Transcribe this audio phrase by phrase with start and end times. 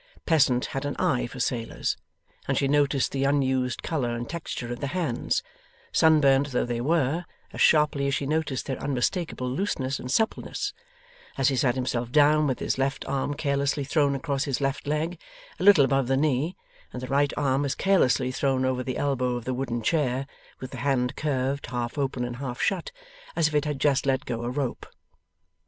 [0.25, 1.95] Pleasant had an eye for sailors,
[2.47, 5.43] and she noticed the unused colour and texture of the hands,
[5.91, 10.73] sunburnt though they were, as sharply as she noticed their unmistakable looseness and suppleness,
[11.37, 15.19] as he sat himself down with his left arm carelessly thrown across his left leg
[15.59, 16.55] a little above the knee,
[16.91, 20.25] and the right arm as carelessly thrown over the elbow of the wooden chair,
[20.59, 22.91] with the hand curved, half open and half shut,
[23.35, 24.87] as if it had just let go a rope.